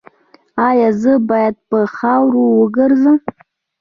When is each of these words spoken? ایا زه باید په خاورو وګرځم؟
ایا 0.67 0.89
زه 1.01 1.13
باید 1.29 1.55
په 1.69 1.79
خاورو 1.95 2.43
وګرځم؟ 2.59 3.17